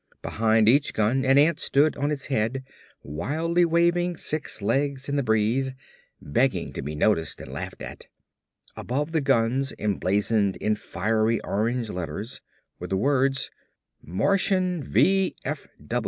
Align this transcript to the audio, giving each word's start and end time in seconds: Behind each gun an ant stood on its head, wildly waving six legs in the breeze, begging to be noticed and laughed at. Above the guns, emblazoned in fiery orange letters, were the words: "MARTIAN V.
Behind 0.23 0.67
each 0.67 0.95
gun 0.95 1.23
an 1.23 1.37
ant 1.37 1.59
stood 1.59 1.95
on 1.95 2.09
its 2.09 2.25
head, 2.25 2.63
wildly 3.03 3.65
waving 3.65 4.17
six 4.17 4.59
legs 4.59 5.07
in 5.07 5.15
the 5.15 5.21
breeze, 5.21 5.73
begging 6.19 6.73
to 6.73 6.81
be 6.81 6.95
noticed 6.95 7.39
and 7.39 7.51
laughed 7.51 7.83
at. 7.83 8.07
Above 8.75 9.11
the 9.11 9.21
guns, 9.21 9.75
emblazoned 9.77 10.55
in 10.55 10.73
fiery 10.75 11.39
orange 11.41 11.91
letters, 11.91 12.41
were 12.79 12.87
the 12.87 12.97
words: 12.97 13.51
"MARTIAN 14.01 14.81
V. 14.81 15.35